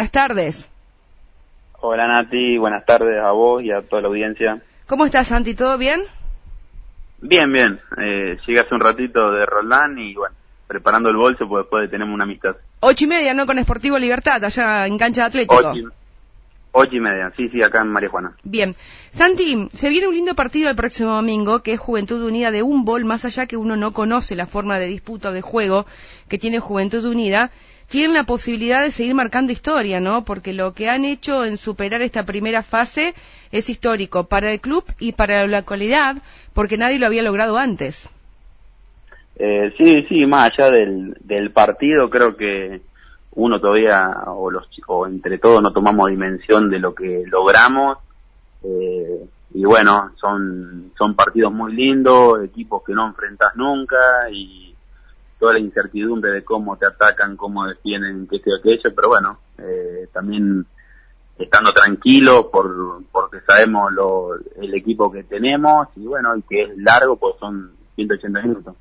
[0.00, 0.68] Buenas tardes.
[1.82, 4.62] Hola Nati, buenas tardes a vos y a toda la audiencia.
[4.86, 5.52] ¿Cómo estás, Santi?
[5.52, 6.00] ¿Todo bien?
[7.20, 7.78] Bien, bien.
[7.98, 10.34] Eh, llegué hace un ratito de Roldán y bueno,
[10.66, 12.56] preparando el bolso pues después tenemos una amistad.
[12.80, 13.44] Ocho y media, ¿no?
[13.44, 15.56] Con Sportivo Libertad, allá en cancha de Atlético.
[15.56, 15.84] Ocho y,
[16.72, 18.32] ocho y media, sí, sí, acá en María Juana.
[18.42, 18.72] Bien.
[19.10, 22.86] Santi, se viene un lindo partido el próximo domingo, que es Juventud Unida de un
[22.86, 25.84] bol, más allá que uno no conoce la forma de disputa o de juego
[26.26, 27.50] que tiene Juventud Unida
[27.90, 30.24] tienen la posibilidad de seguir marcando historia, ¿no?
[30.24, 33.14] Porque lo que han hecho en superar esta primera fase
[33.50, 36.16] es histórico para el club y para la actualidad,
[36.54, 38.08] porque nadie lo había logrado antes.
[39.34, 42.80] Eh, sí, sí, más allá del, del partido, creo que
[43.32, 47.98] uno todavía, o, los, o entre todos, no tomamos dimensión de lo que logramos.
[48.62, 53.96] Eh, y bueno, son, son partidos muy lindos, equipos que no enfrentas nunca
[54.30, 54.69] y
[55.40, 60.06] toda la incertidumbre de cómo te atacan, cómo defienden, qué sé aquello, pero bueno, eh,
[60.12, 60.66] también
[61.38, 66.76] estando tranquilo por, porque sabemos lo, el equipo que tenemos y bueno, y que es
[66.76, 68.76] largo, pues son 180 minutos.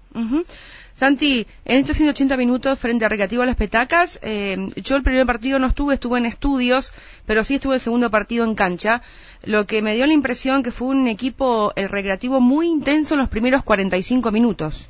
[0.94, 5.26] Santi, en estos 180 minutos frente a Recreativo a las Petacas, eh, yo el primer
[5.26, 6.92] partido no estuve, estuve en estudios,
[7.26, 9.02] pero sí estuve el segundo partido en cancha,
[9.46, 13.22] lo que me dio la impresión que fue un equipo, el Recreativo, muy intenso en
[13.22, 14.90] los primeros 45 minutos.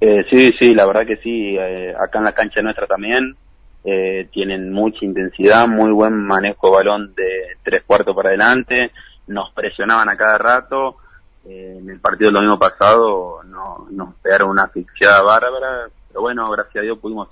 [0.00, 1.56] Eh, sí, sí, la verdad que sí.
[1.58, 3.36] Eh, acá en la cancha nuestra también
[3.84, 8.92] eh, tienen mucha intensidad, muy buen manejo de balón de tres cuartos para adelante.
[9.26, 10.96] Nos presionaban a cada rato.
[11.44, 16.76] en el partido del domingo pasado no, nos pegaron una asfixiada bárbara, pero bueno, gracias
[16.76, 17.28] a Dios pudimos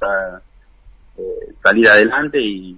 [1.62, 2.76] salir adelante y,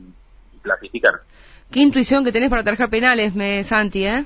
[0.62, 1.22] clasificar.
[1.70, 4.25] Qué intuición que tenés para trabajar penales, me Santi, ¿eh?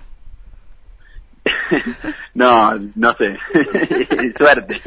[2.34, 3.36] no, no sé.
[4.38, 4.80] suerte.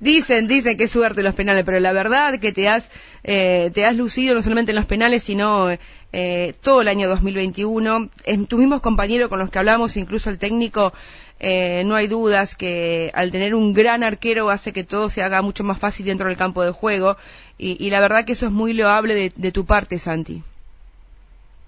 [0.00, 2.90] Dicen, dicen que suerte los penales, pero la verdad que te has,
[3.22, 5.68] eh, te has lucido no solamente en los penales, sino
[6.12, 8.10] eh, todo el año 2021.
[8.24, 10.92] En tus mismos compañeros con los que hablamos, incluso el técnico,
[11.40, 15.42] eh, no hay dudas que al tener un gran arquero hace que todo se haga
[15.42, 17.16] mucho más fácil dentro del campo de juego.
[17.56, 20.42] Y, la verdad que eso es muy loable de, de tu parte, Santi.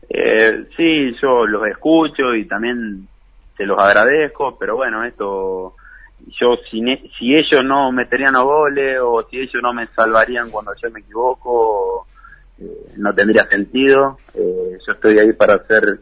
[0.08, 3.08] Eh, sí, yo los escucho y también
[3.56, 5.74] se los agradezco, pero bueno, esto,
[6.38, 6.80] yo si,
[7.18, 11.00] si ellos no meterían los goles o si ellos no me salvarían cuando yo me
[11.00, 12.06] equivoco,
[12.58, 14.18] eh, no tendría sentido.
[14.34, 16.00] Eh, yo estoy ahí para hacer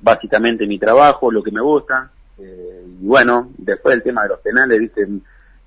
[0.00, 2.10] básicamente mi trabajo, lo que me gusta.
[2.38, 5.06] Eh, y bueno, después el tema de los penales, viste,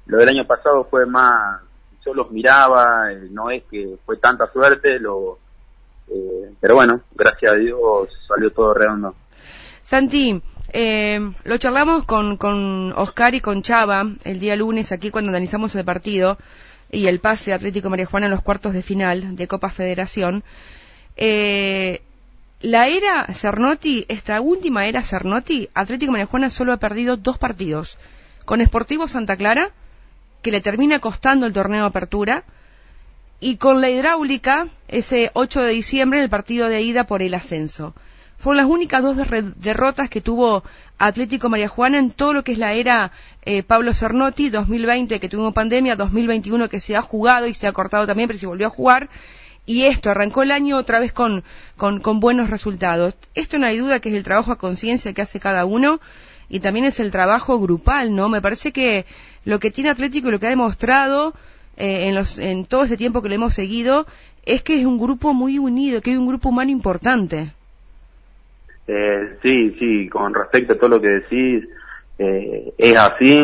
[0.07, 1.61] lo del año pasado fue más,
[2.05, 5.37] yo los miraba, no es que fue tanta suerte, lo,
[6.59, 9.15] pero bueno, gracias a Dios salió todo redondo.
[9.81, 10.41] Santi,
[10.71, 15.75] eh, lo charlamos con, con Oscar y con Chava el día lunes aquí cuando analizamos
[15.75, 16.37] el partido
[16.91, 20.43] y el pase Atlético María Juana en los cuartos de final de Copa Federación.
[21.17, 22.01] Eh,
[22.61, 27.97] la era Cernotti, esta última era Cernotti, Atlético María Juana solo ha perdido dos partidos.
[28.45, 29.71] Con Sportivo Santa Clara,
[30.41, 32.43] que le termina costando el torneo de apertura,
[33.39, 37.93] y con la hidráulica, ese 8 de diciembre, el partido de ida por el ascenso.
[38.43, 39.15] Fueron las únicas dos
[39.55, 40.65] derrotas que tuvo
[40.97, 43.13] Atlético María Juana en todo lo que es la era
[43.45, 47.71] eh, Pablo Cernotti, 2020 que tuvimos pandemia, 2021 que se ha jugado y se ha
[47.71, 49.09] cortado también, pero se volvió a jugar.
[49.65, 51.45] Y esto, arrancó el año otra vez con,
[51.77, 53.15] con, buenos resultados.
[53.33, 56.01] Esto no hay duda que es el trabajo a conciencia que hace cada uno
[56.49, 58.27] y también es el trabajo grupal, ¿no?
[58.27, 59.05] Me parece que
[59.45, 61.33] lo que tiene Atlético y lo que ha demostrado
[61.77, 64.05] eh, en, los, en todo este tiempo que lo hemos seguido
[64.45, 67.53] es que es un grupo muy unido, que hay un grupo humano importante.
[68.87, 71.67] Eh, sí, sí, con respecto a todo lo que decís,
[72.17, 73.39] eh, es así.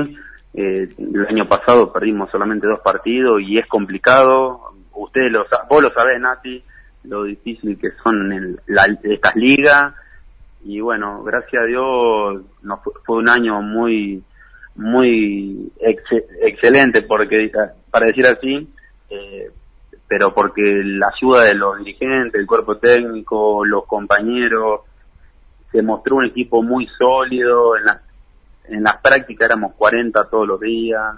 [0.54, 4.74] Eh, el año pasado perdimos solamente dos partidos y es complicado.
[4.94, 6.64] Ustedes lo, vos lo sabés, Nati,
[7.04, 9.94] lo difícil que son en la, estas ligas.
[10.64, 14.22] Y bueno, gracias a Dios nos fue, un año muy,
[14.76, 17.50] muy excelente, porque
[17.90, 18.68] para decir así,
[19.10, 19.52] eh,
[20.08, 24.82] pero porque la ayuda de los dirigentes, el cuerpo técnico, los compañeros,
[25.72, 28.02] se mostró un equipo muy sólido, en, la,
[28.66, 31.16] en las prácticas éramos 40 todos los días,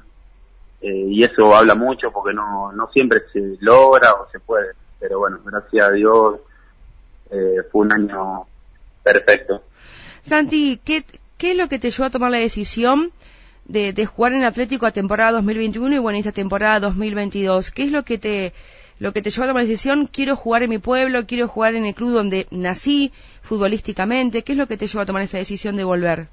[0.82, 5.20] eh, y eso habla mucho porque no, no siempre se logra o se puede, pero
[5.20, 6.40] bueno, gracias a Dios
[7.30, 8.46] eh, fue un año
[9.04, 9.64] perfecto.
[10.22, 11.04] Santi, ¿qué,
[11.38, 13.12] ¿qué es lo que te llevó a tomar la decisión
[13.66, 17.72] de, de jugar en Atlético a temporada 2021 y bueno, esta temporada 2022?
[17.72, 18.54] ¿Qué es lo que te
[19.02, 21.74] lo que te llevó a tomar la decisión, quiero jugar en mi pueblo, quiero jugar
[21.74, 23.12] en el club donde nací
[23.42, 24.44] futbolísticamente?
[24.44, 26.28] ¿Qué es lo que te llevó a tomar esa decisión de volver?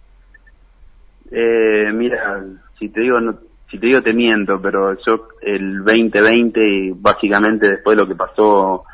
[1.30, 2.44] Eh, mira,
[2.78, 3.38] si te digo, no,
[3.70, 8.84] si te digo te miento, pero yo el 2020, básicamente después de lo que pasó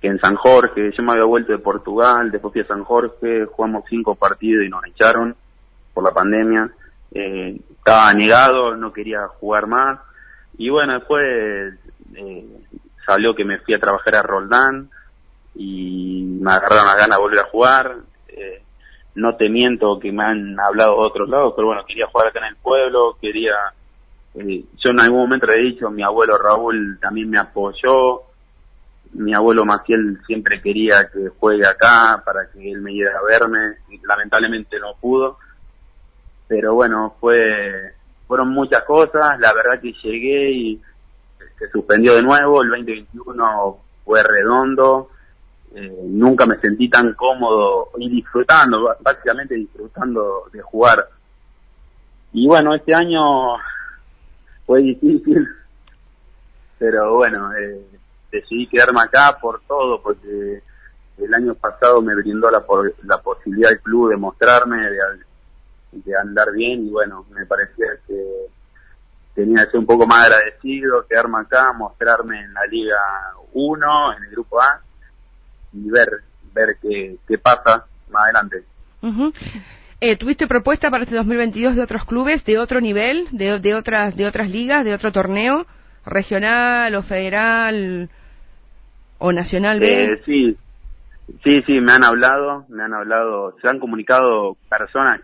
[0.00, 3.84] en San Jorge, yo me había vuelto de Portugal, después fui a San Jorge, jugamos
[3.88, 5.36] cinco partidos y nos echaron
[5.94, 6.72] por la pandemia.
[7.12, 10.00] Eh, estaba negado, no quería jugar más.
[10.58, 11.78] Y bueno, después
[12.16, 12.44] eh,
[13.06, 14.90] salió que me fui a trabajar a Roldán
[15.54, 17.96] y me agarraron las ganas de volver a jugar.
[18.28, 18.62] Eh,
[19.14, 22.40] no te miento que me han hablado de otros lados, pero bueno, quería jugar acá
[22.40, 23.54] en el pueblo, quería...
[24.34, 28.22] Eh, yo en algún momento le he dicho, mi abuelo Raúl también me apoyó,
[29.12, 33.76] mi abuelo Maciel siempre quería que juegue acá para que él me iba a verme,
[33.90, 35.36] y lamentablemente no pudo,
[36.48, 37.92] pero bueno, fue
[38.26, 40.82] fueron muchas cosas, la verdad que llegué y
[41.58, 45.10] se suspendió de nuevo, el 2021 fue redondo,
[45.74, 51.08] eh, nunca me sentí tan cómodo y disfrutando, básicamente disfrutando de jugar.
[52.32, 53.20] Y bueno, este año
[54.66, 55.48] fue difícil,
[56.78, 57.86] pero bueno, eh,
[58.30, 60.62] decidí quedarme acá por todo, porque
[61.18, 62.62] el año pasado me brindó la,
[63.04, 64.98] la posibilidad del club de mostrarme, de,
[65.92, 68.46] de andar bien y bueno, me parecía que
[69.34, 72.96] tenía que ser un poco más agradecido, quedarme acá, mostrarme en la Liga
[73.52, 74.80] 1, en el Grupo A
[75.72, 76.22] y ver
[76.54, 78.64] ver qué, qué pasa más adelante.
[80.00, 84.16] eh, ¿Tuviste propuesta para este 2022 de otros clubes, de otro nivel, de, de, otras
[84.16, 85.66] de otras ligas, de otro torneo,
[86.04, 88.10] regional o federal
[89.18, 89.82] o nacional?
[89.82, 90.56] Eh, sí,
[91.42, 95.20] sí, sí, me han hablado, me han hablado, se han comunicado personas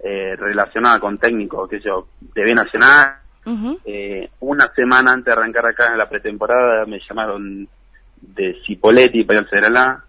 [0.00, 2.44] eh, relacionada con técnicos, que yo, de
[3.84, 7.68] Eh, una semana antes de arrancar acá en la pretemporada me llamaron
[8.20, 10.04] de Cipoletti para el A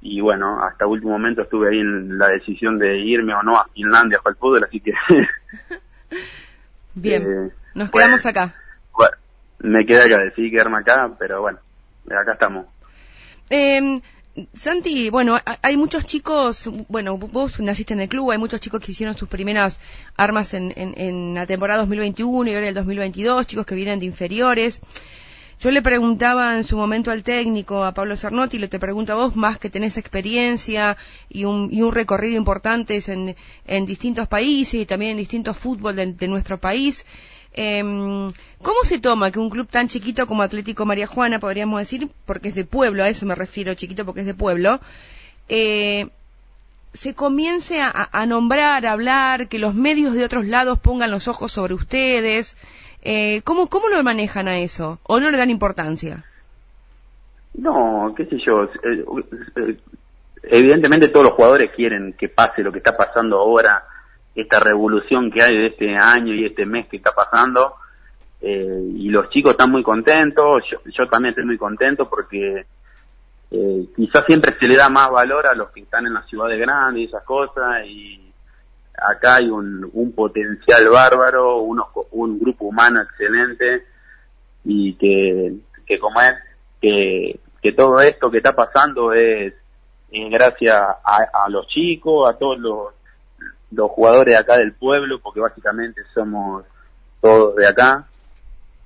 [0.00, 3.68] y bueno, hasta último momento estuve ahí en la decisión de irme o no a
[3.72, 4.92] Finlandia para el fútbol, así que...
[6.94, 8.52] Bien, eh, nos quedamos acá.
[8.92, 9.16] Bueno,
[9.60, 11.58] me quedé acá, decidí quedarme acá, pero bueno,
[12.10, 12.66] acá estamos.
[13.48, 14.00] Eh,
[14.54, 18.92] Santi, bueno, hay muchos chicos, bueno, vos naciste en el club, hay muchos chicos que
[18.92, 19.78] hicieron sus primeras
[20.16, 24.06] armas en, en, la temporada 2021 y ahora en el 2022, chicos que vienen de
[24.06, 24.80] inferiores.
[25.60, 29.16] Yo le preguntaba en su momento al técnico, a Pablo Cernotti, le te pregunto a
[29.16, 30.96] vos, más que tenés experiencia
[31.28, 33.36] y un, y un recorrido importante en,
[33.66, 37.04] en distintos países y también en distintos fútbol de nuestro país,
[37.54, 37.82] eh,
[38.62, 42.48] ¿Cómo se toma que un club tan chiquito como Atlético María Juana, podríamos decir, porque
[42.48, 44.80] es de pueblo, a eso me refiero, chiquito porque es de pueblo,
[45.48, 46.08] eh,
[46.92, 51.50] se comience a, nombrar, a hablar, que los medios de otros lados pongan los ojos
[51.50, 52.56] sobre ustedes?
[53.02, 55.00] Eh, ¿cómo, ¿Cómo lo manejan a eso?
[55.04, 56.24] ¿O no le dan importancia?
[57.54, 58.68] No, qué sé yo.
[60.44, 63.82] Evidentemente todos los jugadores quieren que pase lo que está pasando ahora
[64.34, 67.74] esta revolución que hay de este año y este mes que está pasando.
[68.40, 70.64] Eh, y los chicos están muy contentos,
[70.96, 72.66] yo, también estoy muy contento porque
[73.52, 76.58] eh, quizás siempre se le da más valor a los que están en las ciudades
[76.58, 78.32] grandes y esas cosas y
[78.96, 83.84] acá hay un, un potencial bárbaro, unos, un grupo humano excelente
[84.64, 85.54] y que,
[85.86, 86.34] que como es,
[86.80, 89.54] que, que todo esto que está pasando es,
[90.10, 93.01] gracias a, a los chicos, a todos los
[93.72, 96.64] los jugadores de acá del pueblo, porque básicamente somos
[97.20, 98.06] todos de acá.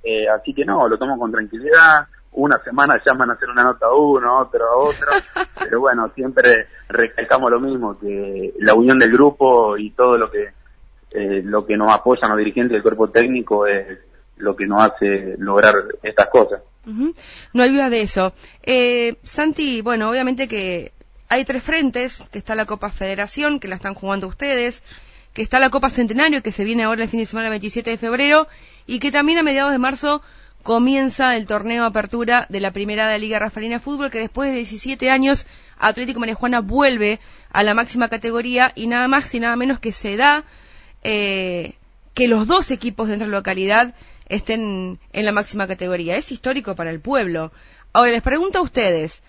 [0.03, 2.07] Eh, así que no, lo tomo con tranquilidad.
[2.33, 5.09] Una semana llaman a hacer una nota a uno, otro a otro,
[5.59, 10.51] pero bueno, siempre recalcamos lo mismo, que la unión del grupo y todo lo que
[11.13, 13.99] eh, lo que nos apoyan los dirigentes del cuerpo técnico es
[14.37, 16.61] lo que nos hace lograr estas cosas.
[16.85, 18.33] No hay duda de eso.
[18.63, 20.93] Eh, Santi, bueno, obviamente que
[21.29, 24.83] hay tres frentes, que está la Copa Federación, que la están jugando ustedes,
[25.33, 27.99] que está la Copa Centenario, que se viene ahora el fin de semana 27 de
[27.99, 28.49] febrero,
[28.87, 30.23] y que también a mediados de marzo
[30.63, 34.57] comienza el torneo apertura de la primera de la Liga Rafaelina Fútbol, que después de
[34.57, 35.47] 17 años
[35.79, 40.17] Atlético María vuelve a la máxima categoría y nada más y nada menos que se
[40.17, 40.45] da
[41.05, 41.75] eh,
[42.15, 43.95] que los dos equipos de la localidad
[44.29, 46.17] estén en la máxima categoría.
[46.17, 47.53] Es histórico para el pueblo.
[47.93, 49.23] Ahora les pregunto a ustedes,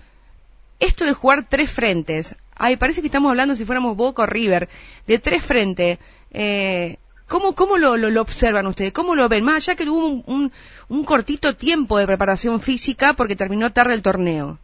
[0.79, 4.69] esto de jugar tres frentes, ay, parece que estamos hablando si fuéramos Boca o River,
[5.05, 5.99] de tres frentes,
[6.31, 8.93] eh, ¿cómo, cómo lo, lo, observan ustedes?
[8.93, 9.43] ¿Cómo lo ven?
[9.43, 10.51] Más allá que hubo un,
[10.89, 14.59] un, cortito tiempo de preparación física porque terminó tarde el torneo.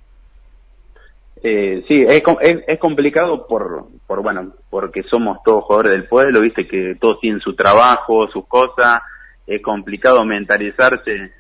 [1.43, 2.23] Eh, sí, es,
[2.67, 7.41] es, complicado por, por, bueno, porque somos todos jugadores del pueblo, viste que todos tienen
[7.41, 9.01] su trabajo, sus cosas,
[9.45, 11.33] es complicado mentalizarse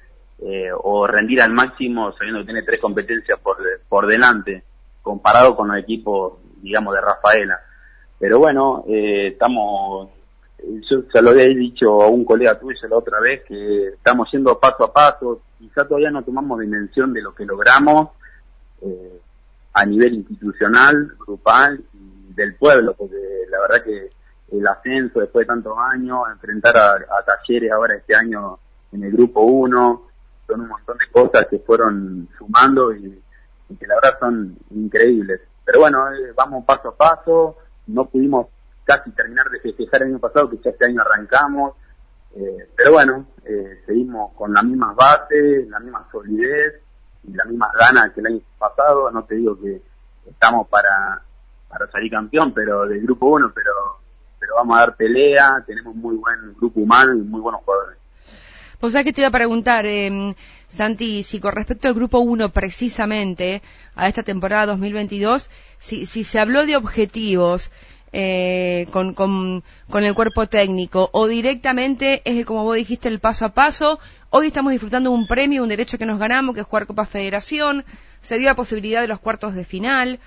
[0.45, 3.57] eh, o rendir al máximo sabiendo que tiene tres competencias por,
[3.87, 4.63] por delante,
[5.01, 7.59] comparado con los equipos, digamos, de Rafaela.
[8.19, 10.09] Pero bueno, eh, estamos,
[10.89, 14.59] yo se lo había dicho a un colega tuyo la otra vez, que estamos yendo
[14.59, 18.09] paso a paso, quizá todavía no tomamos dimensión de lo que logramos,
[18.81, 19.19] eh,
[19.73, 23.15] a nivel institucional, grupal y del pueblo, porque
[23.49, 24.09] la verdad que
[24.57, 28.59] el ascenso después de tantos años, enfrentar a, talleres ahora este año
[28.91, 30.07] en el grupo 1,
[30.47, 33.21] son un montón de cosas que fueron sumando y,
[33.79, 35.41] que la verdad son increíbles.
[35.65, 37.57] Pero bueno, eh, vamos paso a paso,
[37.87, 38.47] no pudimos
[38.83, 41.73] casi terminar de festejar el año pasado, que ya este año arrancamos,
[42.35, 46.81] eh, pero bueno, eh, seguimos con las mismas bases, la misma solidez
[47.23, 49.11] y las mismas ganas que el año pasado.
[49.11, 49.81] No te digo que
[50.27, 51.21] estamos para,
[51.69, 53.71] para salir campeón, pero del grupo 1, pero,
[54.39, 57.92] pero vamos a dar pelea, tenemos muy buen grupo humano y muy buenos jugadores.
[58.83, 60.35] Pues sabés que te iba a preguntar, eh,
[60.67, 63.61] Santi, si con respecto al grupo 1 precisamente,
[63.95, 65.49] a esta temporada 2022,
[65.79, 67.71] si, si se habló de objetivos,
[68.11, 69.63] eh, con,
[69.93, 74.01] el cuerpo técnico o directamente es como vos dijiste el paso a paso.
[74.31, 77.85] Hoy estamos disfrutando un premio, un derecho que nos ganamos, que es jugar Copa Federación.
[78.19, 80.19] Se dio la posibilidad de los cuartos de final.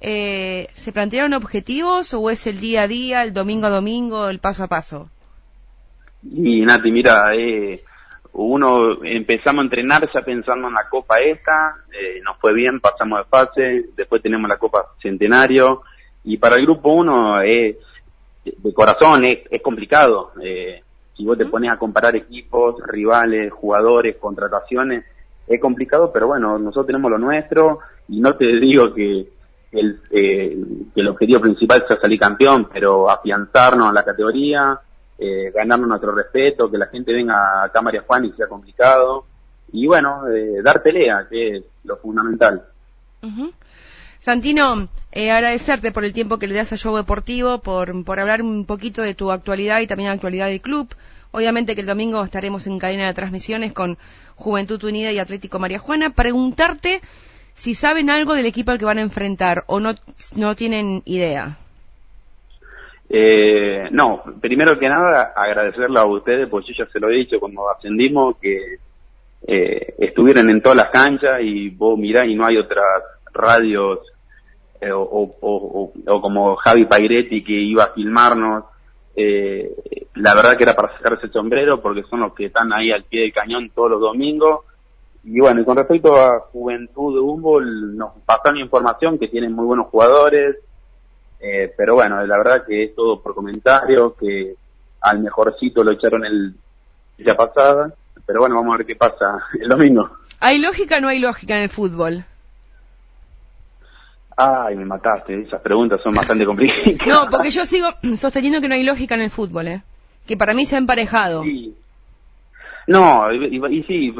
[0.00, 4.40] Eh, ¿Se plantearon objetivos o es el día a día, el domingo a domingo, el
[4.40, 5.08] paso a paso?
[6.24, 7.80] Y Nati, mira, eh,
[8.32, 13.18] uno empezamos a entrenar ya pensando en la Copa esta, eh, nos fue bien, pasamos
[13.18, 15.82] de fase, después tenemos la Copa Centenario,
[16.24, 17.76] y para el grupo 1 es,
[18.44, 20.32] de corazón es, complicado.
[20.42, 20.82] Eh,
[21.16, 25.04] si vos te pones a comparar equipos, rivales, jugadores, contrataciones,
[25.46, 29.26] es complicado, pero bueno, nosotros tenemos lo nuestro y no te digo que
[29.72, 30.56] el, eh,
[30.94, 34.80] que el objetivo principal sea salir campeón, pero afianzarnos en la categoría,
[35.20, 39.26] eh, ganarnos nuestro respeto, que la gente venga acá a María Juan y sea complicado.
[39.70, 42.64] Y bueno, eh, dar pelea, que es lo fundamental.
[44.18, 48.40] Santino, eh, agradecerte por el tiempo que le das a Show Deportivo, por, por hablar
[48.40, 50.88] un poquito de tu actualidad y también la actualidad del club.
[51.32, 53.98] Obviamente que el domingo estaremos en cadena de transmisiones con
[54.36, 56.10] Juventud Unida y Atlético María Juana.
[56.10, 57.02] Preguntarte
[57.54, 59.94] si saben algo del equipo al que van a enfrentar o no,
[60.34, 61.58] no tienen idea.
[63.12, 67.40] Eh, no, primero que nada agradecerle a ustedes, porque yo ya se lo he dicho
[67.40, 68.78] cuando ascendimos, que
[69.46, 73.02] eh, estuvieran en todas las canchas y vos mirá y no hay otras
[73.32, 74.00] radios
[74.80, 78.64] eh, o, como Javi Pairetti que iba a filmarnos.
[79.16, 79.74] Eh,
[80.14, 83.04] la verdad que era para sacarse el sombrero porque son los que están ahí al
[83.04, 84.60] pie del cañón todos los domingos.
[85.24, 89.66] Y bueno, y con respecto a Juventud de Humboldt, nos pasaron información que tienen muy
[89.66, 90.56] buenos jugadores,
[91.40, 94.54] eh, pero bueno, la verdad que es todo por comentarios, que
[95.00, 96.54] al mejorcito lo echaron el
[97.16, 97.92] día pasada,
[98.26, 100.10] pero bueno, vamos a ver qué pasa el domingo.
[100.40, 102.24] ¿Hay lógica o no hay lógica en el fútbol?
[104.36, 107.06] Ay, me mataste, esas preguntas son bastante complicadas.
[107.06, 109.82] No, porque yo sigo sosteniendo que no hay lógica en el fútbol, ¿eh?
[110.26, 111.44] Que para mí se ha emparejado.
[112.86, 114.14] No, y, sí,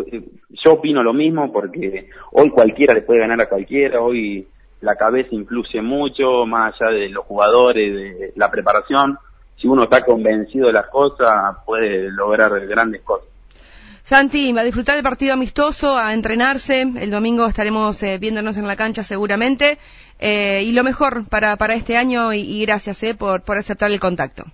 [0.65, 4.47] yo opino lo mismo porque hoy cualquiera le puede ganar a cualquiera, hoy
[4.81, 9.19] la cabeza influye mucho, más allá de los jugadores, de la preparación.
[9.57, 13.29] Si uno está convencido de las cosas, puede lograr grandes cosas.
[14.03, 16.81] Santi, a disfrutar del partido amistoso, a entrenarse.
[16.81, 19.79] El domingo estaremos eh, viéndonos en la cancha seguramente.
[20.19, 24.01] Eh, y lo mejor para, para este año y, gracias eh, por, por aceptar el
[24.01, 24.45] contacto.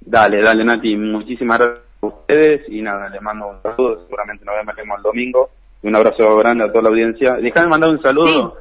[0.00, 4.54] Dale, dale Nati, muchísimas gracias a ustedes y nada, les mando un saludo, seguramente nos
[4.54, 5.50] vemos el domingo
[5.82, 7.34] y un abrazo grande a toda la audiencia.
[7.34, 8.56] Déjame mandar un saludo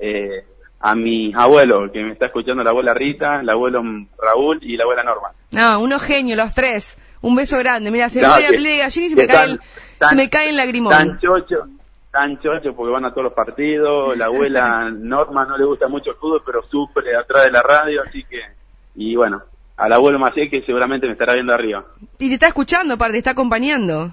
[0.00, 0.44] eh,
[0.80, 3.82] a mi abuelo, que me está escuchando la abuela Rita, el abuelo
[4.18, 5.28] Raúl y la abuela Norma.
[5.50, 6.96] No, unos genios los tres.
[7.20, 7.90] Un beso grande.
[7.90, 9.58] Mira, se me voy a play allí y se me, cae
[10.08, 10.92] se me cae el lagrimón.
[10.92, 11.66] Tan chocho,
[12.10, 14.16] tan chocho porque van a todos los partidos.
[14.16, 18.02] La abuela Norma no le gusta mucho el fútbol, pero sufre atrás de la radio,
[18.02, 18.40] así que...
[18.94, 19.42] Y bueno,
[19.76, 21.84] al abuelo Maciel que seguramente me estará viendo arriba.
[22.18, 24.12] Y te está escuchando, para te está acompañando.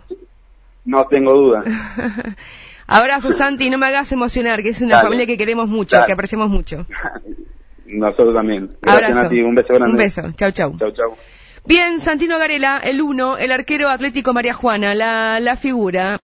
[0.84, 1.64] No tengo duda.
[2.88, 6.50] Abrazo, Santi, no me hagas emocionar, que es una familia que queremos mucho, que apreciamos
[6.50, 6.86] mucho.
[7.86, 8.72] Nosotros también.
[8.82, 9.36] Gracias, Abrazo.
[9.36, 9.92] un beso grande.
[9.92, 10.78] Un beso, chau, chau.
[10.78, 11.18] Chau, chau.
[11.66, 16.18] Bien, Santino Garela, el uno, el arquero Atlético María Juana, la, la figura.